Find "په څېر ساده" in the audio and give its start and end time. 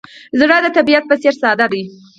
1.07-1.65